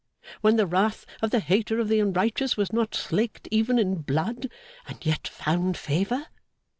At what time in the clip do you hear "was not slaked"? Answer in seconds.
2.57-3.47